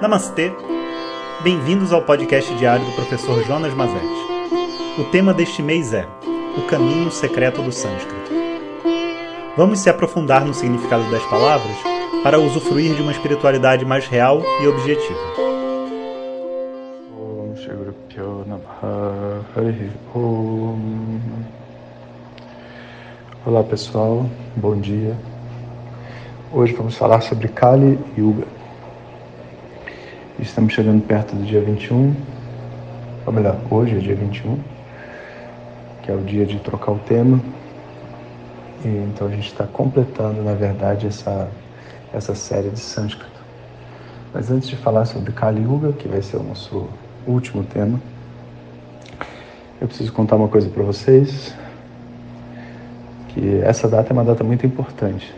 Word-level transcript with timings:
Namastê! 0.00 0.52
Bem-vindos 1.42 1.92
ao 1.92 2.02
podcast 2.02 2.52
diário 2.56 2.84
do 2.84 2.92
professor 2.92 3.42
Jonas 3.44 3.72
Mazetti. 3.74 4.04
O 4.98 5.04
tema 5.04 5.32
deste 5.32 5.62
mês 5.62 5.94
é 5.94 6.04
O 6.58 6.62
Caminho 6.66 7.10
Secreto 7.10 7.62
do 7.62 7.70
Sânscrito. 7.70 8.32
Vamos 9.56 9.78
se 9.78 9.88
aprofundar 9.88 10.44
no 10.44 10.52
significado 10.52 11.08
das 11.10 11.24
palavras 11.26 11.76
para 12.24 12.40
usufruir 12.40 12.94
de 12.94 13.02
uma 13.02 13.12
espiritualidade 13.12 13.84
mais 13.84 14.06
real 14.08 14.42
e 14.60 14.66
objetiva. 14.66 15.20
Olá 23.46 23.62
pessoal, 23.62 24.26
bom 24.56 24.76
dia. 24.76 25.16
Hoje 26.52 26.72
vamos 26.72 26.96
falar 26.96 27.20
sobre 27.20 27.48
Kali 27.48 27.98
Yuga. 28.18 28.53
Estamos 30.40 30.72
chegando 30.72 31.00
perto 31.06 31.36
do 31.36 31.46
dia 31.46 31.60
21, 31.60 32.12
ou 33.24 33.32
melhor, 33.32 33.56
hoje 33.70 33.96
é 33.96 33.98
dia 34.00 34.16
21, 34.16 34.58
que 36.02 36.10
é 36.10 36.14
o 36.14 36.20
dia 36.22 36.44
de 36.44 36.58
trocar 36.58 36.90
o 36.90 36.98
tema. 36.98 37.40
E, 38.84 38.88
então 38.88 39.28
a 39.28 39.30
gente 39.30 39.46
está 39.46 39.64
completando, 39.64 40.42
na 40.42 40.54
verdade, 40.54 41.06
essa, 41.06 41.48
essa 42.12 42.34
série 42.34 42.68
de 42.68 42.80
sânscrito. 42.80 43.40
Mas 44.32 44.50
antes 44.50 44.68
de 44.68 44.74
falar 44.74 45.04
sobre 45.04 45.30
Kali 45.30 45.62
Yuga, 45.62 45.92
que 45.92 46.08
vai 46.08 46.20
ser 46.20 46.38
o 46.38 46.42
nosso 46.42 46.88
último 47.28 47.62
tema, 47.62 48.00
eu 49.80 49.86
preciso 49.86 50.12
contar 50.12 50.34
uma 50.34 50.48
coisa 50.48 50.68
para 50.68 50.82
vocês, 50.82 51.54
que 53.28 53.60
essa 53.62 53.86
data 53.86 54.10
é 54.10 54.12
uma 54.12 54.24
data 54.24 54.42
muito 54.42 54.66
importante. 54.66 55.32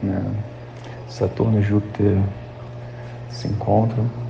Né? 0.00 0.24
Saturno 1.08 1.58
e 1.58 1.62
Júpiter 1.62 2.16
se 3.30 3.48
encontram 3.48 4.27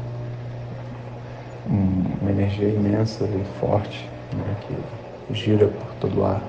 uma 1.69 2.31
energia 2.31 2.69
imensa 2.69 3.25
e 3.25 3.61
forte 3.61 4.09
né, 4.35 4.57
que 4.67 5.35
gira 5.35 5.69
por 5.69 5.95
todo 6.01 6.21
o 6.21 6.25
ar. 6.25 6.43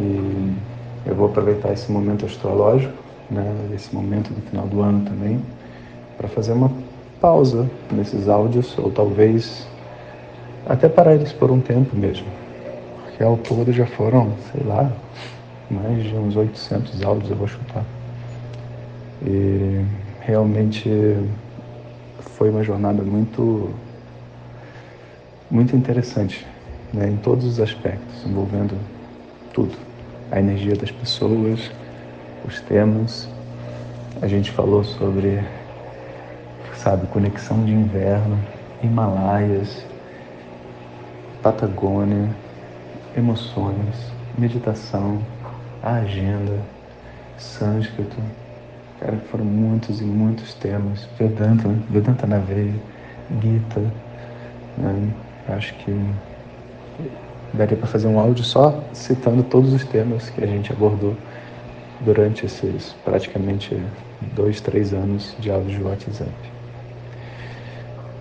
E 0.00 0.52
eu 1.06 1.14
vou 1.14 1.26
aproveitar 1.26 1.72
esse 1.72 1.90
momento 1.92 2.24
astrológico, 2.24 2.94
né, 3.30 3.54
esse 3.74 3.94
momento 3.94 4.32
do 4.32 4.40
final 4.48 4.66
do 4.66 4.80
ano 4.80 5.04
também, 5.04 5.40
para 6.16 6.28
fazer 6.28 6.52
uma 6.52 6.70
pausa 7.20 7.68
nesses 7.92 8.28
áudios, 8.28 8.76
ou 8.78 8.90
talvez 8.90 9.68
até 10.66 10.88
parar 10.88 11.14
eles 11.14 11.32
por 11.32 11.50
um 11.50 11.60
tempo 11.60 11.96
mesmo. 11.96 12.26
Porque 13.04 13.22
ao 13.22 13.36
todo 13.36 13.72
já 13.72 13.86
foram, 13.86 14.32
sei 14.52 14.64
lá, 14.66 14.90
mais 15.70 16.02
de 16.02 16.14
uns 16.14 16.36
800 16.36 17.02
áudios 17.02 17.30
eu 17.30 17.36
vou 17.36 17.46
chutar. 17.46 17.84
E 19.26 19.84
realmente 20.20 20.88
foi 22.40 22.48
uma 22.48 22.64
jornada 22.64 23.02
muito, 23.02 23.68
muito 25.50 25.76
interessante, 25.76 26.46
né, 26.90 27.10
em 27.10 27.18
todos 27.18 27.44
os 27.44 27.60
aspectos, 27.60 28.24
envolvendo 28.24 28.80
tudo. 29.52 29.76
A 30.32 30.40
energia 30.40 30.74
das 30.74 30.90
pessoas, 30.90 31.70
os 32.48 32.58
temas. 32.62 33.28
A 34.22 34.26
gente 34.26 34.50
falou 34.52 34.82
sobre, 34.82 35.44
sabe, 36.78 37.06
conexão 37.08 37.62
de 37.62 37.72
inverno, 37.72 38.38
Himalaias, 38.82 39.84
Patagônia, 41.42 42.30
emoções, 43.14 44.14
meditação, 44.38 45.20
a 45.82 45.96
agenda, 45.96 46.58
sânscrito, 47.36 48.16
Cara, 49.00 49.16
foram 49.30 49.46
muitos 49.46 50.00
e 50.00 50.04
muitos 50.04 50.52
temas. 50.54 51.06
Vedanta? 51.18 51.68
Vedanta 51.90 52.26
na 52.26 52.38
veia, 52.38 52.74
Gita. 53.40 53.80
Né? 54.76 55.10
Acho 55.48 55.74
que 55.74 56.14
daria 57.54 57.76
para 57.76 57.86
fazer 57.86 58.06
um 58.08 58.20
áudio 58.20 58.44
só 58.44 58.84
citando 58.92 59.42
todos 59.42 59.72
os 59.72 59.84
temas 59.84 60.28
que 60.28 60.44
a 60.44 60.46
gente 60.46 60.70
abordou 60.70 61.16
durante 62.04 62.44
esses 62.44 62.94
praticamente 63.04 63.74
dois, 64.34 64.60
três 64.60 64.92
anos 64.92 65.34
de 65.38 65.50
áudio 65.50 65.78
de 65.78 65.82
WhatsApp. 65.82 66.30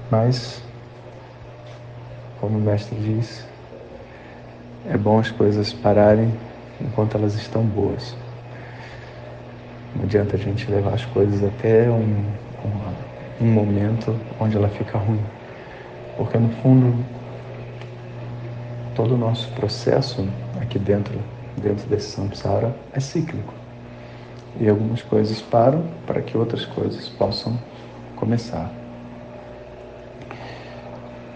Mas, 0.09 0.61
como 2.39 2.57
o 2.57 2.61
mestre 2.61 2.97
diz, 2.99 3.45
é 4.89 4.97
bom 4.97 5.19
as 5.19 5.29
coisas 5.29 5.73
pararem 5.73 6.31
enquanto 6.81 7.15
elas 7.15 7.35
estão 7.35 7.63
boas. 7.63 8.15
Não 9.95 10.03
adianta 10.03 10.35
a 10.35 10.39
gente 10.39 10.69
levar 10.69 10.93
as 10.93 11.05
coisas 11.05 11.43
até 11.43 11.89
um, 11.89 12.23
um, 12.65 13.45
um 13.45 13.51
momento 13.51 14.15
onde 14.39 14.55
ela 14.55 14.69
fica 14.69 14.97
ruim. 14.97 15.21
Porque 16.17 16.37
no 16.37 16.49
fundo, 16.61 17.03
todo 18.95 19.15
o 19.15 19.17
nosso 19.17 19.49
processo 19.53 20.27
aqui 20.61 20.77
dentro, 20.77 21.17
dentro 21.57 21.87
desse 21.87 22.11
samsara, 22.11 22.75
é 22.93 22.99
cíclico. 22.99 23.53
E 24.59 24.67
algumas 24.67 25.01
coisas 25.01 25.41
param 25.41 25.83
para 26.05 26.21
que 26.21 26.37
outras 26.37 26.65
coisas 26.65 27.07
possam 27.09 27.57
começar. 28.15 28.69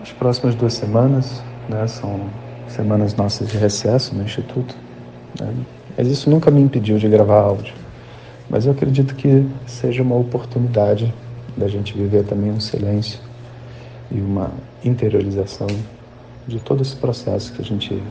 As 0.02 0.12
próximas 0.12 0.56
duas 0.56 0.74
semanas 0.74 1.42
né, 1.69 1.88
são 1.88 2.30
semanas 2.68 3.16
nossas 3.16 3.47
de 3.47 3.58
recesso 3.58 4.13
no 4.13 4.24
Instituto. 4.24 4.75
Né? 5.40 5.53
Mas 5.97 6.08
isso 6.08 6.30
nunca 6.30 6.52
me 6.52 6.62
impediu 6.62 6.97
de 6.97 7.08
gravar 7.08 7.40
áudio. 7.40 7.83
Mas 8.50 8.66
eu 8.66 8.72
acredito 8.72 9.16
que 9.16 9.46
seja 9.66 10.04
uma 10.04 10.16
oportunidade 10.16 11.14
da 11.56 11.68
gente 11.68 11.94
viver 11.94 12.24
também 12.24 12.52
um 12.52 12.59
silêncio 12.59 13.20
e 14.12 14.20
uma 14.20 14.52
interiorização 14.84 15.68
de 16.48 16.59
todo 16.59 16.81
esse 16.81 16.96
processo 16.96 17.54
que 17.54 17.62
a 17.62 17.66
gente 17.66 18.02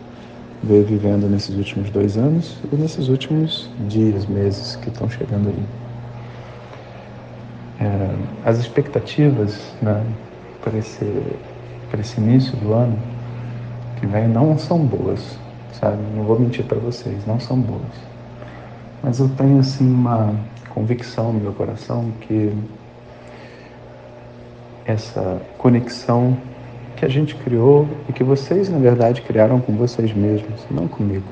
veio 0.63 0.85
vivendo 0.85 1.29
nesses 1.29 1.57
últimos 1.57 1.91
dois 1.91 2.17
anos 2.17 2.57
e 2.73 2.77
nesses 2.77 3.09
últimos 3.09 3.69
dias, 3.89 4.27
meses 4.27 4.77
que 4.77 4.89
estão 4.89 5.09
chegando 5.09 5.49
aí. 5.49 5.65
É, 7.81 8.15
as 8.45 8.59
expectativas 8.59 9.61
né, 9.83 10.05
para 10.63 10.79
esse, 10.79 11.05
para 11.91 12.01
esse 12.01 12.21
início 12.21 12.57
do 12.59 12.73
ano 12.73 12.97
que 13.99 14.07
vem 14.07 14.29
não 14.29 14.57
são 14.57 14.79
boas, 14.79 15.37
sabe? 15.73 15.99
Não 16.17 16.25
vou 16.25 16.39
mentir 16.39 16.65
para 16.65 16.79
vocês, 16.79 17.27
não 17.27 17.41
são 17.41 17.59
boas. 17.59 18.12
Mas 19.03 19.19
eu 19.19 19.29
tenho 19.31 19.59
assim 19.59 19.91
uma 19.91 20.35
convicção 20.71 21.33
no 21.33 21.41
meu 21.41 21.53
coração 21.53 22.13
que 22.21 22.53
essa 24.85 25.41
conexão 25.59 26.37
que 26.97 27.05
a 27.05 27.09
gente 27.09 27.35
criou 27.35 27.89
e 28.09 28.13
que 28.13 28.23
vocês 28.23 28.69
na 28.69 28.79
verdade 28.79 29.23
criaram 29.23 29.61
com 29.61 29.73
vocês 29.75 30.13
mesmos, 30.15 30.65
não 30.71 30.87
comigo, 30.87 31.27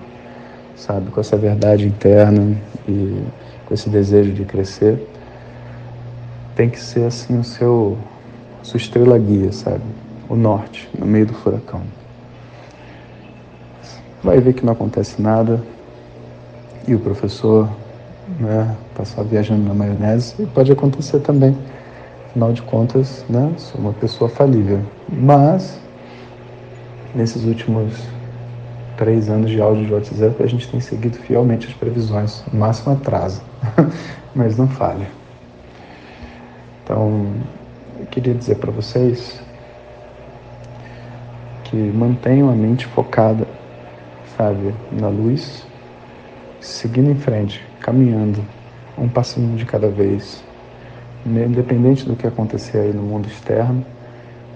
sabe, 0.75 1.11
com 1.11 1.21
essa 1.21 1.37
verdade 1.37 1.87
interna 1.87 2.57
e 2.89 3.23
com 3.67 3.75
esse 3.75 3.89
desejo 3.89 4.33
de 4.33 4.45
crescer, 4.45 5.07
tem 6.57 6.69
que 6.69 6.81
ser 6.81 7.05
assim 7.05 7.39
o 7.39 7.45
seu 7.45 7.97
sua 8.63 8.79
estrela 8.79 9.17
guia, 9.17 9.53
sabe, 9.53 9.83
o 10.29 10.37
norte 10.37 10.89
no 10.99 11.07
meio 11.07 11.27
do 11.27 11.35
furacão. 11.35 11.83
Vai 14.23 14.39
ver 14.41 14.53
que 14.53 14.67
não 14.67 14.73
acontece 14.73 15.23
nada, 15.23 15.63
e 16.87 16.95
o 16.95 16.99
professor 16.99 17.69
né, 18.39 18.77
passar 18.95 19.23
viajando 19.25 19.63
na 19.65 19.75
maionese, 19.75 20.35
e 20.39 20.47
pode 20.47 20.71
acontecer 20.71 21.21
também. 21.21 21.57
Afinal 22.29 22.53
de 22.53 22.63
contas, 22.63 23.25
né, 23.29 23.53
sou 23.57 23.81
uma 23.81 23.93
pessoa 23.93 24.31
falível. 24.31 24.81
Mas, 25.09 25.81
nesses 27.15 27.45
últimos 27.45 27.95
três 28.97 29.29
anos 29.29 29.51
de 29.51 29.61
áudio 29.61 29.87
de 29.87 29.93
WhatsApp, 29.93 30.43
a 30.43 30.47
gente 30.47 30.69
tem 30.69 30.79
seguido 30.79 31.17
fielmente 31.19 31.67
as 31.67 31.75
previsões. 31.75 32.45
O 32.53 32.57
máximo 32.57 32.93
atrasa, 32.93 33.43
mas 34.35 34.57
não 34.57 34.69
falha. 34.69 35.09
Então, 36.85 37.27
eu 37.99 38.07
queria 38.07 38.35
dizer 38.35 38.57
para 38.57 38.71
vocês 38.71 39.41
que 41.65 41.77
mantenham 41.77 42.51
a 42.51 42.55
mente 42.55 42.87
focada, 42.87 43.47
sabe, 44.37 44.75
na 44.93 45.09
luz 45.09 45.65
seguindo 46.61 47.11
em 47.11 47.15
frente, 47.15 47.65
caminhando, 47.81 48.45
um 48.99 49.09
passinho 49.09 49.57
de 49.57 49.65
cada 49.65 49.89
vez. 49.89 50.45
Independente 51.25 52.05
do 52.05 52.17
que 52.17 52.27
acontecer 52.27 52.79
aí 52.79 52.93
no 52.93 53.03
mundo 53.03 53.29
externo, 53.29 53.85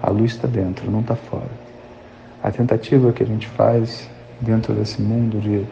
a 0.02 0.10
luz 0.10 0.32
está 0.32 0.46
dentro, 0.46 0.90
não 0.90 1.00
está 1.00 1.14
fora. 1.14 1.50
A 2.42 2.50
tentativa 2.50 3.12
que 3.12 3.22
a 3.22 3.26
gente 3.26 3.46
faz 3.48 4.08
dentro 4.40 4.74
desse 4.74 5.00
mundo 5.00 5.40
de, 5.40 5.64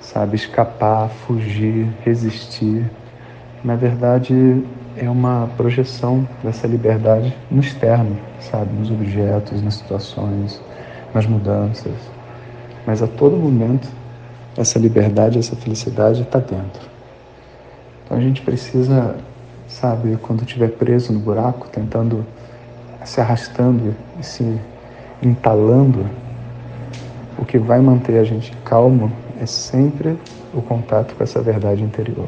sabe, 0.00 0.36
escapar, 0.36 1.08
fugir, 1.08 1.86
resistir, 2.04 2.90
na 3.62 3.76
verdade 3.76 4.64
é 4.96 5.08
uma 5.08 5.48
projeção 5.56 6.26
dessa 6.42 6.66
liberdade 6.66 7.36
no 7.50 7.60
externo, 7.60 8.18
sabe, 8.40 8.72
nos 8.74 8.90
objetos, 8.90 9.62
nas 9.62 9.74
situações, 9.74 10.60
nas 11.14 11.26
mudanças. 11.26 11.94
Mas 12.86 13.02
a 13.02 13.06
todo 13.06 13.36
momento 13.36 13.88
essa 14.58 14.78
liberdade, 14.78 15.38
essa 15.38 15.56
felicidade 15.56 16.22
está 16.22 16.38
dentro. 16.38 16.82
Então 18.04 18.18
a 18.18 18.20
gente 18.20 18.42
precisa 18.42 19.16
sabe, 19.68 20.16
quando 20.22 20.42
estiver 20.42 20.70
preso 20.70 21.12
no 21.12 21.20
buraco, 21.20 21.68
tentando 21.68 22.24
se 23.04 23.20
arrastando 23.20 23.94
e 24.18 24.24
se 24.24 24.58
entalando, 25.22 26.06
o 27.38 27.44
que 27.44 27.58
vai 27.58 27.80
manter 27.80 28.18
a 28.18 28.24
gente 28.24 28.52
calmo 28.64 29.12
é 29.40 29.46
sempre 29.46 30.18
o 30.52 30.60
contato 30.60 31.14
com 31.14 31.22
essa 31.22 31.40
verdade 31.40 31.82
interior. 31.82 32.26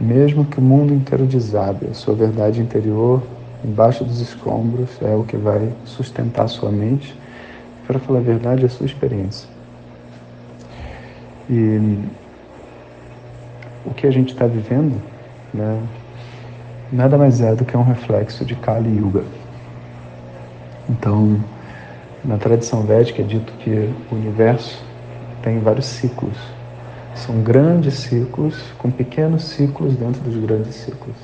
Mesmo 0.00 0.44
que 0.44 0.58
o 0.58 0.62
mundo 0.62 0.92
inteiro 0.92 1.24
desabe, 1.24 1.86
a 1.86 1.94
sua 1.94 2.14
verdade 2.14 2.60
interior, 2.60 3.22
embaixo 3.64 4.02
dos 4.02 4.20
escombros, 4.20 4.90
é 5.00 5.14
o 5.14 5.22
que 5.22 5.36
vai 5.36 5.72
sustentar 5.84 6.44
a 6.44 6.48
sua 6.48 6.70
mente, 6.70 7.16
para 7.86 7.98
falar 7.98 8.18
a 8.18 8.22
verdade, 8.22 8.62
é 8.62 8.66
a 8.66 8.70
sua 8.70 8.86
experiência. 8.86 9.53
E 11.48 11.98
o 13.84 13.92
que 13.92 14.06
a 14.06 14.10
gente 14.10 14.32
está 14.32 14.46
vivendo, 14.46 15.00
né, 15.52 15.82
nada 16.90 17.18
mais 17.18 17.40
é 17.40 17.54
do 17.54 17.64
que 17.64 17.76
um 17.76 17.82
reflexo 17.82 18.44
de 18.44 18.54
Kali 18.54 18.98
Yuga. 18.98 19.24
Então, 20.88 21.38
na 22.24 22.38
tradição 22.38 22.82
védica 22.82 23.20
é 23.22 23.24
dito 23.24 23.52
que 23.54 23.92
o 24.10 24.14
universo 24.14 24.82
tem 25.42 25.58
vários 25.60 25.86
ciclos. 25.86 26.36
São 27.14 27.42
grandes 27.42 27.94
ciclos 27.94 28.72
com 28.78 28.90
pequenos 28.90 29.44
ciclos 29.44 29.94
dentro 29.94 30.20
dos 30.22 30.36
grandes 30.36 30.74
ciclos. 30.74 31.16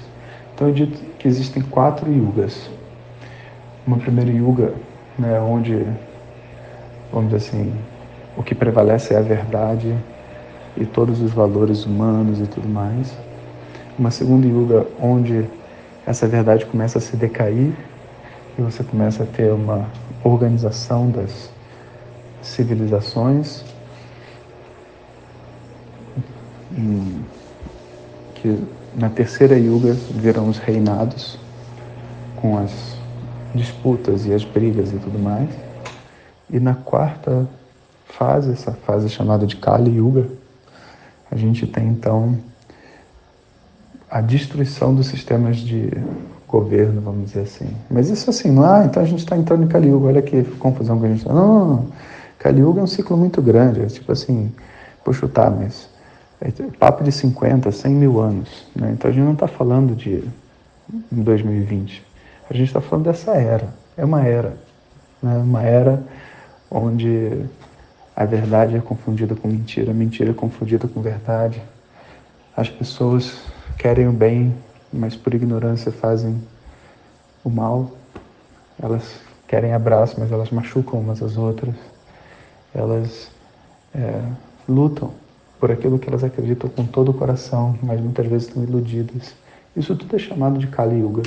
Então 0.55 0.69
é 0.69 0.73
dito 0.73 1.01
que 1.19 1.27
existem 1.27 1.63
quatro 1.63 2.13
yugas. 2.13 2.71
Uma 3.87 3.97
primeira 3.97 4.31
yuga, 4.31 4.75
né, 5.19 5.41
onde, 5.41 5.87
vamos 7.11 7.33
dizer 7.33 7.49
assim, 7.49 7.73
o 8.37 8.43
que 8.43 8.55
prevalece 8.55 9.15
é 9.15 9.19
a 9.19 9.23
verdade 9.23 9.97
e 10.81 10.87
todos 10.87 11.21
os 11.21 11.31
valores 11.31 11.85
humanos 11.85 12.41
e 12.41 12.47
tudo 12.47 12.69
mais. 12.69 13.13
Uma 13.99 14.11
segunda 14.11 14.47
yuga, 14.47 14.87
onde 15.01 15.45
essa 16.07 16.27
verdade 16.27 16.65
começa 16.67 16.99
a 16.99 17.01
se 17.01 17.17
decair 17.17 17.73
e 18.59 18.63
você 18.63 18.83
começa 18.83 19.23
a 19.23 19.27
ter 19.27 19.53
uma 19.53 19.87
organização 20.25 21.11
das 21.11 21.51
civilizações 22.43 23.63
que 28.35 28.59
na 28.97 29.11
terceira 29.11 29.59
yuga 29.59 29.93
virão 29.93 30.49
os 30.49 30.59
reinados 30.59 31.39
com 32.37 32.59
as 32.59 32.97
disputas 33.55 34.25
e 34.25 34.33
as 34.33 34.45
brigas 34.45 34.93
e 34.93 34.97
tudo 34.97 35.19
mais. 35.19 35.51
E 36.49 36.59
na 36.59 36.75
quarta 36.75 37.47
fase, 38.07 38.53
essa 38.53 38.73
fase 38.73 39.09
chamada 39.09 39.47
de 39.47 39.57
Kali 39.57 39.97
Yuga, 39.97 40.27
gente 41.41 41.67
tem 41.67 41.89
então 41.89 42.39
a 44.11 44.21
destruição 44.21 44.95
dos 44.95 45.07
sistemas 45.07 45.59
de 45.59 45.91
governo, 46.49 47.01
vamos 47.01 47.27
dizer 47.27 47.43
assim. 47.43 47.77
Mas 47.89 48.11
isso 48.11 48.29
assim, 48.29 48.51
não, 48.51 48.65
ah, 48.65 48.85
então 48.85 49.03
a 49.03 49.07
gente 49.07 49.21
está 49.21 49.37
entrando 49.37 49.65
em 49.65 49.69
Kali 49.69 49.89
Yuga, 49.89 50.07
olha 50.09 50.23
que 50.23 50.43
confusão 50.59 50.99
que 50.99 51.07
a 51.07 51.09
gente 51.09 51.19
está. 51.19 51.33
Não, 51.33 51.47
não, 51.47 51.69
não. 51.69 51.87
Kali 52.39 52.61
Yuga 52.61 52.81
é 52.81 52.83
um 52.83 52.89
ciclo 52.89 53.17
muito 53.17 53.41
grande, 53.41 53.83
é 53.83 53.87
tipo 53.87 54.11
assim, 54.11 54.53
vou 55.05 55.15
chutar, 55.15 55.51
mas 55.51 55.89
é 56.41 56.51
papo 56.79 57.05
de 57.05 57.13
50, 57.13 57.71
100 57.71 57.93
mil 57.93 58.19
anos. 58.19 58.67
Né? 58.75 58.91
Então 58.93 59.11
a 59.11 59.15
gente 59.15 59.25
não 59.25 59.35
está 59.35 59.47
falando 59.47 59.95
de 59.95 60.25
2020, 61.11 62.05
a 62.49 62.55
gente 62.55 62.67
está 62.67 62.81
falando 62.81 63.05
dessa 63.05 63.33
era. 63.33 63.69
É 63.97 64.05
uma 64.05 64.23
era, 64.25 64.57
né? 65.23 65.37
uma 65.37 65.63
era 65.63 66.03
onde 66.71 67.45
a 68.21 68.27
verdade 68.27 68.77
é 68.77 68.81
confundida 68.81 69.35
com 69.35 69.49
mentira, 69.49 69.93
a 69.93 69.95
mentira 69.95 70.33
é 70.33 70.35
confundida 70.35 70.87
com 70.87 71.01
verdade. 71.01 71.59
As 72.55 72.69
pessoas 72.69 73.41
querem 73.79 74.07
o 74.09 74.13
bem, 74.13 74.55
mas 74.93 75.17
por 75.17 75.33
ignorância 75.33 75.91
fazem 75.91 76.39
o 77.43 77.49
mal. 77.49 77.91
Elas 78.79 79.11
querem 79.49 79.73
abraço, 79.73 80.17
mas 80.19 80.31
elas 80.31 80.51
machucam 80.51 81.01
umas 81.01 81.23
às 81.23 81.39
outras. 81.39 81.75
Elas 82.75 83.31
é, 83.95 84.21
lutam 84.69 85.15
por 85.59 85.71
aquilo 85.71 85.99
que 85.99 86.07
elas 86.07 86.23
acreditam 86.23 86.69
com 86.69 86.85
todo 86.85 87.13
o 87.13 87.15
coração, 87.15 87.79
mas 87.83 87.99
muitas 88.03 88.27
vezes 88.27 88.49
estão 88.49 88.63
iludidas. 88.63 89.35
Isso 89.75 89.97
tudo 89.97 90.15
é 90.15 90.19
chamado 90.19 90.59
de 90.59 90.67
Kali 90.67 91.01
Yuga. 91.01 91.23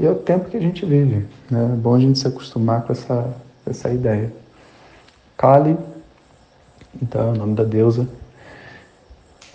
E 0.00 0.06
é 0.06 0.10
o 0.10 0.16
tempo 0.16 0.50
que 0.50 0.56
a 0.56 0.60
gente 0.60 0.84
vive. 0.84 1.28
Né? 1.48 1.62
É 1.62 1.76
bom 1.76 1.94
a 1.94 2.00
gente 2.00 2.18
se 2.18 2.26
acostumar 2.26 2.82
com 2.82 2.90
essa, 2.90 3.32
essa 3.64 3.88
ideia. 3.88 4.32
Kali, 5.36 5.76
então 7.00 7.28
é 7.28 7.32
o 7.32 7.36
nome 7.36 7.54
da 7.54 7.64
deusa, 7.64 8.08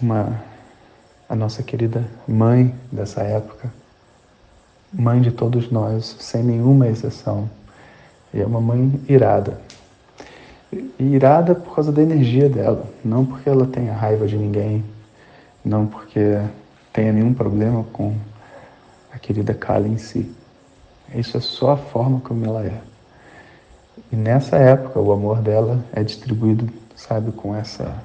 uma 0.01 0.41
a 1.29 1.35
nossa 1.35 1.61
querida 1.61 2.05
mãe 2.27 2.73
dessa 2.91 3.21
época, 3.21 3.71
mãe 4.93 5.21
de 5.21 5.31
todos 5.31 5.69
nós, 5.69 6.15
sem 6.19 6.41
nenhuma 6.41 6.87
exceção. 6.87 7.49
E 8.33 8.39
é 8.39 8.45
uma 8.45 8.61
mãe 8.61 8.99
irada. 9.07 9.59
E 10.71 11.03
irada 11.03 11.53
por 11.53 11.75
causa 11.75 11.91
da 11.91 12.01
energia 12.01 12.49
dela, 12.49 12.87
não 13.03 13.25
porque 13.25 13.49
ela 13.49 13.67
tenha 13.67 13.93
raiva 13.93 14.25
de 14.25 14.37
ninguém, 14.37 14.83
não 15.63 15.85
porque 15.85 16.39
tenha 16.93 17.11
nenhum 17.11 17.33
problema 17.33 17.83
com 17.91 18.15
a 19.13 19.19
querida 19.19 19.53
Kali 19.53 19.89
em 19.89 19.97
si. 19.97 20.31
Isso 21.13 21.37
é 21.37 21.41
só 21.41 21.71
a 21.71 21.77
forma 21.77 22.19
como 22.21 22.45
ela 22.45 22.65
é. 22.65 22.81
E 24.11 24.15
nessa 24.15 24.57
época, 24.57 24.99
o 24.99 25.11
amor 25.11 25.41
dela 25.41 25.83
é 25.93 26.03
distribuído, 26.03 26.69
sabe, 26.97 27.31
com 27.31 27.55
essa 27.55 28.03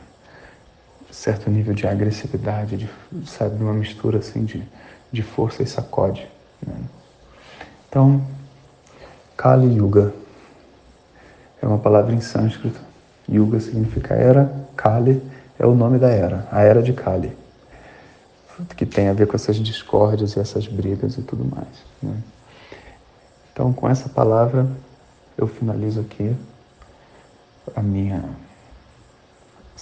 certo 1.10 1.50
nível 1.50 1.74
de 1.74 1.86
agressividade, 1.86 2.76
de, 2.76 2.90
sabe, 3.26 3.62
uma 3.62 3.72
mistura 3.72 4.18
assim 4.18 4.44
de, 4.44 4.62
de 5.10 5.22
força 5.22 5.62
e 5.62 5.66
sacode. 5.66 6.28
Né? 6.64 6.74
Então, 7.88 8.24
Kali 9.36 9.74
Yuga 9.74 10.12
é 11.60 11.66
uma 11.66 11.78
palavra 11.78 12.14
em 12.14 12.20
sânscrito. 12.20 12.80
Yuga 13.28 13.58
significa 13.60 14.14
era, 14.14 14.52
Kali 14.76 15.22
é 15.58 15.66
o 15.66 15.74
nome 15.74 15.98
da 15.98 16.10
era, 16.10 16.46
a 16.50 16.62
era 16.62 16.82
de 16.82 16.92
Kali, 16.92 17.36
que 18.76 18.84
tem 18.84 19.08
a 19.08 19.12
ver 19.12 19.26
com 19.26 19.36
essas 19.36 19.56
discórdias 19.56 20.36
e 20.36 20.40
essas 20.40 20.66
brigas 20.66 21.16
e 21.16 21.22
tudo 21.22 21.44
mais. 21.44 21.84
Né? 22.02 22.16
Então, 23.52 23.72
com 23.72 23.88
essa 23.88 24.08
palavra, 24.08 24.66
eu 25.36 25.46
finalizo 25.46 26.00
aqui 26.00 26.34
a 27.76 27.82
minha 27.82 28.24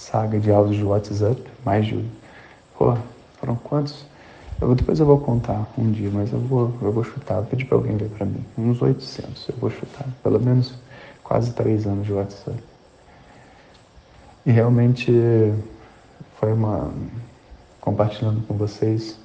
saga 0.01 0.39
de 0.39 0.51
áudios 0.51 0.77
de 0.77 0.83
WhatsApp, 0.83 1.41
mais 1.63 1.85
de. 1.85 2.03
Pô, 2.77 2.97
foram 3.39 3.55
quantos? 3.55 4.03
Eu, 4.59 4.73
depois 4.73 4.99
eu 4.99 5.05
vou 5.05 5.19
contar 5.19 5.67
um 5.77 5.91
dia, 5.91 6.09
mas 6.11 6.33
eu 6.33 6.39
vou, 6.39 6.73
eu 6.81 6.91
vou 6.91 7.03
chutar. 7.03 7.35
Vou 7.35 7.45
pedir 7.45 7.65
para 7.65 7.77
alguém 7.77 7.95
ler 7.97 8.09
para 8.09 8.25
mim. 8.25 8.43
Uns 8.57 8.81
800, 8.81 9.49
eu 9.49 9.55
vou 9.57 9.69
chutar. 9.69 10.07
Pelo 10.23 10.39
menos 10.39 10.73
quase 11.23 11.53
três 11.53 11.85
anos 11.85 12.05
de 12.05 12.13
WhatsApp. 12.13 12.57
E 14.45 14.51
realmente 14.51 15.11
foi 16.39 16.51
uma. 16.51 16.91
Compartilhando 17.79 18.45
com 18.45 18.55
vocês, 18.55 19.17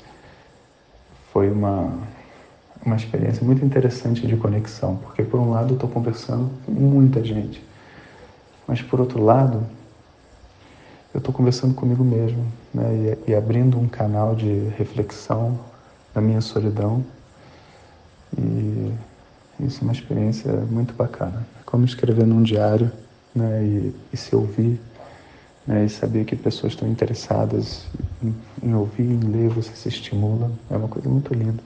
foi 1.30 1.50
uma, 1.50 1.92
uma 2.84 2.96
experiência 2.96 3.44
muito 3.44 3.62
interessante 3.62 4.26
de 4.26 4.34
conexão, 4.36 4.96
porque 4.96 5.22
por 5.22 5.38
um 5.38 5.50
lado 5.50 5.70
eu 5.70 5.74
estou 5.74 5.90
conversando 5.90 6.50
com 6.64 6.72
muita 6.72 7.22
gente, 7.22 7.62
mas 8.66 8.80
por 8.80 8.98
outro 8.98 9.22
lado 9.22 9.62
eu 11.16 11.18
estou 11.18 11.32
conversando 11.32 11.73
comigo 11.73 12.04
mesmo 12.04 12.46
né, 12.75 13.16
e, 13.26 13.30
e, 13.30 13.35
abrindo 13.35 13.78
um 13.78 13.88
canal 13.88 14.37
de 14.37 14.68
reflexão 14.76 15.58
da 16.14 16.20
minha 16.20 16.42
solidão. 16.42 17.02
E 18.37 18.92
isso 19.61 19.80
é 19.80 19.82
uma 19.85 19.94
experiência 19.94 20.52
muito 20.52 20.92
bacana. 20.92 21.46
Como 21.64 21.87
escrever 21.87 22.26
num 22.26 22.42
diário 22.42 22.92
né, 23.35 23.64
e, 23.64 23.94
e 24.12 24.16
se 24.16 24.37
ouvir 24.37 24.78
né, 25.66 25.87
e 25.87 25.88
saber 25.88 26.26
que 26.26 26.37
pessoas 26.37 26.75
estão 26.75 26.87
interessadas 26.87 27.87
em, 28.23 28.35
em 28.62 28.75
ouvir, 28.75 29.04
em 29.04 29.20
ler, 29.20 29.49
você 29.49 29.75
se 29.75 29.88
estimula. 29.88 30.52
É 30.70 30.76
uma 30.76 30.88
coisa 30.88 31.08
muito 31.08 31.32
linda. 31.32 31.62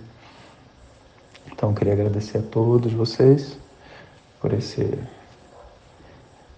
Então, 1.51 1.75
queria 1.75 1.95
agradecer 1.95 2.39
a 2.39 2.43
todos 2.43 2.93
vocês 2.93 3.59
por 4.41 4.53
esse. 4.53 4.97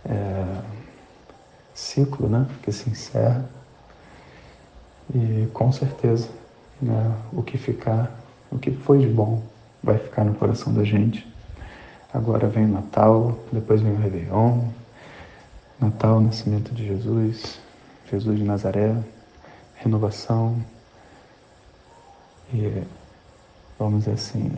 É, 0.05 0.72
ciclo 1.83 2.29
né, 2.29 2.47
que 2.62 2.73
se 2.73 2.89
encerra. 2.89 3.45
E 5.15 5.49
com 5.53 5.71
certeza 5.73 6.29
né, 6.81 7.15
o 7.33 7.43
que 7.43 7.59
ficar, 7.59 8.11
o 8.51 8.59
que 8.59 8.71
foi 8.71 9.01
de 9.01 9.07
bom, 9.07 9.43
vai 9.83 9.99
ficar 9.99 10.25
no 10.25 10.35
coração 10.35 10.73
da 10.73 10.85
gente. 10.85 11.27
Agora 12.15 12.47
vem 12.47 12.65
o 12.65 12.69
Natal, 12.69 13.39
depois 13.53 13.81
vem 13.81 13.93
o 13.93 13.97
Réveillon, 13.97 14.69
Natal, 15.81 16.21
nascimento 16.21 16.73
de 16.73 16.87
Jesus, 16.87 17.59
Jesus 18.11 18.39
de 18.39 18.45
Nazaré, 18.45 18.95
renovação 19.77 20.62
e, 22.53 22.85
vamos 23.79 24.01
dizer 24.01 24.12
assim, 24.12 24.53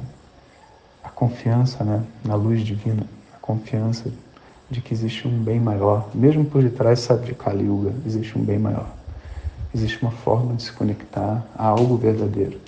a 1.03 1.09
confiança 1.09 1.83
né, 1.85 2.05
na 2.25 2.35
luz 2.35 2.63
divina, 2.63 3.07
a 3.35 3.39
confiança 3.39 4.13
de 4.71 4.81
que 4.81 4.93
existe 4.93 5.29
um 5.29 5.43
bem 5.43 5.61
maior, 5.61 6.09
mesmo 6.15 6.45
por 6.45 6.63
detrás, 6.63 7.01
sabe, 7.01 7.27
de 7.27 7.35
Kali 7.35 7.65
Yuga, 7.65 7.93
existe 8.07 8.39
um 8.39 8.43
bem 8.43 8.59
maior. 8.59 8.89
Existe 9.75 10.01
uma 10.03 10.11
forma 10.11 10.55
de 10.55 10.63
se 10.63 10.73
conectar 10.73 11.45
a 11.57 11.67
algo 11.67 11.97
verdadeiro. 11.97 12.59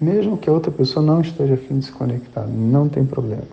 Mesmo 0.00 0.36
que 0.36 0.48
a 0.48 0.52
outra 0.52 0.70
pessoa 0.70 1.04
não 1.04 1.20
esteja 1.20 1.54
afim 1.54 1.78
de 1.78 1.86
se 1.86 1.92
conectar, 1.92 2.46
não 2.46 2.88
tem 2.88 3.04
problema. 3.04 3.46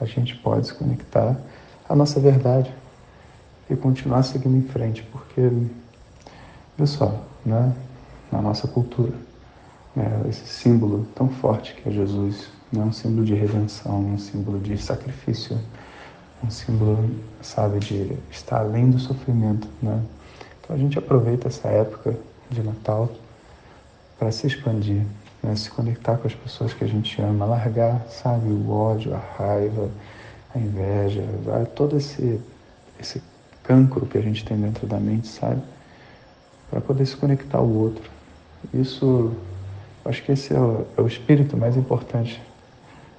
A 0.00 0.04
gente 0.04 0.36
pode 0.36 0.66
se 0.66 0.74
conectar 0.74 1.36
à 1.88 1.94
nossa 1.94 2.20
verdade 2.20 2.72
e 3.70 3.76
continuar 3.76 4.22
seguindo 4.22 4.56
em 4.56 4.62
frente, 4.62 5.02
porque, 5.10 5.50
pessoal, 6.76 7.24
né, 7.44 7.72
na 8.30 8.42
nossa 8.42 8.68
cultura, 8.68 9.14
né, 9.94 10.22
esse 10.28 10.46
símbolo 10.46 11.06
tão 11.14 11.28
forte 11.28 11.74
que 11.74 11.88
é 11.88 11.92
Jesus, 11.92 12.48
né, 12.72 12.82
um 12.84 12.92
símbolo 12.92 13.24
de 13.24 13.34
redenção, 13.34 14.00
um 14.00 14.18
símbolo 14.18 14.58
de 14.58 14.76
sacrifício, 14.76 15.58
um 16.42 16.50
símbolo, 16.50 17.10
sabe, 17.40 17.78
de 17.80 18.16
estar 18.30 18.60
além 18.60 18.90
do 18.90 18.98
sofrimento, 18.98 19.68
né? 19.82 20.02
Então 20.60 20.74
a 20.74 20.78
gente 20.78 20.98
aproveita 20.98 21.48
essa 21.48 21.68
época 21.68 22.16
de 22.50 22.62
Natal 22.62 23.08
para 24.18 24.32
se 24.32 24.46
expandir, 24.46 25.04
né? 25.42 25.54
se 25.56 25.70
conectar 25.70 26.16
com 26.16 26.26
as 26.26 26.34
pessoas 26.34 26.72
que 26.72 26.84
a 26.84 26.88
gente 26.88 27.20
ama, 27.20 27.44
largar, 27.44 28.04
sabe, 28.08 28.48
o 28.48 28.70
ódio, 28.70 29.14
a 29.14 29.18
raiva, 29.38 29.90
a 30.54 30.58
inveja, 30.58 31.22
todo 31.74 31.96
esse, 31.96 32.40
esse 32.98 33.22
cancro 33.62 34.06
que 34.06 34.18
a 34.18 34.22
gente 34.22 34.44
tem 34.44 34.58
dentro 34.58 34.86
da 34.86 34.98
mente, 34.98 35.28
sabe? 35.28 35.62
Para 36.70 36.80
poder 36.80 37.06
se 37.06 37.16
conectar 37.16 37.58
ao 37.58 37.68
outro. 37.68 38.10
Isso, 38.72 39.32
acho 40.04 40.22
que 40.22 40.32
esse 40.32 40.54
é 40.54 40.58
o, 40.58 40.86
é 40.96 41.00
o 41.00 41.06
espírito 41.06 41.56
mais 41.56 41.76
importante 41.76 42.42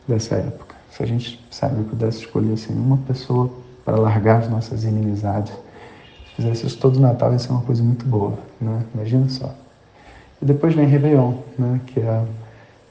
dessa 0.08 0.36
época. 0.36 0.77
Se 0.92 1.04
a 1.04 1.06
gente, 1.06 1.46
sabe, 1.52 1.84
pudesse 1.84 2.20
escolher 2.20 2.54
assim, 2.54 2.74
uma 2.74 2.98
pessoa 2.98 3.50
para 3.86 3.96
largar 3.98 4.42
as 4.42 4.50
nossas 4.50 4.84
inimizades, 4.84 5.52
se 5.52 6.36
fizesse 6.36 6.68
isso 6.68 6.78
todo 6.78 7.00
Natal, 7.00 7.32
ia 7.32 7.40
ser 7.40 7.52
uma 7.52 7.62
coisa 7.62 7.84
muito 7.84 8.06
boa, 8.06 8.38
né? 8.60 8.84
Imagina 8.94 9.30
só. 9.30 9.54
E 10.42 10.46
depois 10.46 10.76
vem 10.76 10.86
Réveillon, 10.86 11.36
né? 11.58 11.82
Que 11.88 12.00
é 12.00 12.26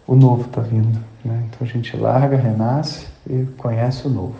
o 0.07 0.15
novo 0.15 0.43
está 0.43 0.61
vindo, 0.61 0.99
né? 1.25 1.49
Então 1.49 1.59
a 1.61 1.65
gente 1.65 1.97
larga, 1.97 2.37
renasce 2.37 3.07
e 3.29 3.45
conhece 3.57 4.07
o 4.07 4.11
novo. 4.11 4.37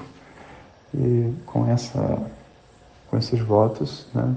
E 0.95 1.33
com 1.45 1.67
essa, 1.69 2.19
com 3.11 3.19
esses 3.19 3.41
votos, 3.41 4.07
né? 4.15 4.35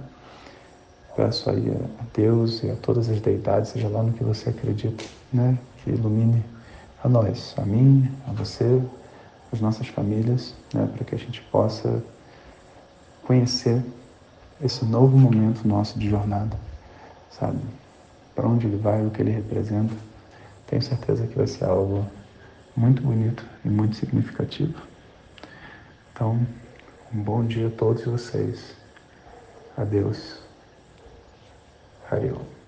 Peço 1.16 1.50
aí 1.50 1.70
a 2.00 2.04
Deus 2.14 2.64
e 2.64 2.72
a 2.72 2.76
todas 2.76 3.10
as 3.10 3.20
deidades, 3.20 3.72
seja 3.72 3.88
lá 3.90 4.02
no 4.02 4.14
que 4.14 4.24
você 4.24 4.50
acredita, 4.50 5.04
né? 5.32 5.58
Que 5.84 5.92
ilumine 5.92 6.44
a 7.04 7.08
nós, 7.10 7.54
a 7.58 7.62
mim, 7.62 8.10
a 8.28 8.32
você, 8.32 8.82
as 9.52 9.62
nossas 9.62 9.88
famílias, 9.88 10.54
né, 10.74 10.88
para 10.94 11.04
que 11.04 11.16
a 11.16 11.18
gente 11.18 11.42
possa 11.44 12.04
conhecer 13.24 13.84
esse 14.64 14.84
novo 14.86 15.18
momento 15.18 15.68
nosso 15.68 15.98
de 15.98 16.10
jornada, 16.10 16.58
sabe? 17.32 17.60
Para 18.36 18.48
onde 18.48 18.68
ele 18.68 18.78
vai, 18.78 19.06
o 19.06 19.10
que 19.10 19.22
ele 19.22 19.32
representa. 19.32 19.94
Tenho 20.68 20.82
certeza 20.82 21.26
que 21.26 21.36
vai 21.36 21.48
ser 21.48 21.66
algo 21.66 22.06
muito 22.76 23.02
bonito 23.02 23.46
e 23.66 23.70
muito 23.70 23.96
significativo. 23.96 24.82
Então, 26.14 26.46
um 27.14 27.22
bom 27.22 27.46
dia 27.46 27.68
a 27.68 27.72
todos 27.72 28.06
vocês. 28.06 28.76
Adeus. 29.78 30.40
Hariom. 32.10 32.59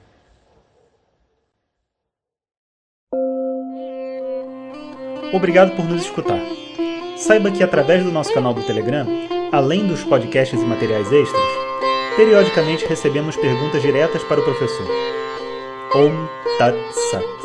Obrigado 5.33 5.75
por 5.75 5.85
nos 5.85 6.03
escutar. 6.03 6.39
Saiba 7.15 7.51
que 7.51 7.63
através 7.63 8.03
do 8.03 8.11
nosso 8.11 8.33
canal 8.33 8.53
do 8.53 8.63
Telegram, 8.63 9.05
além 9.51 9.88
dos 9.88 10.03
podcasts 10.03 10.61
e 10.61 10.65
materiais 10.65 11.11
extras, 11.11 11.41
periodicamente 12.15 12.85
recebemos 12.85 13.38
perguntas 13.38 13.81
diretas 13.81 14.23
para 14.23 14.41
o 14.41 14.43
professor. 14.43 14.88
Om 15.95 16.27
Tat 16.57 16.75
Sat. 17.11 17.40